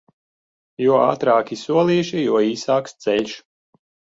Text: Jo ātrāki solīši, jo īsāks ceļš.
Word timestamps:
Jo 0.83 0.95
ātrāki 1.01 1.59
solīši, 1.65 2.25
jo 2.27 2.41
īsāks 2.49 2.99
ceļš. 3.07 3.37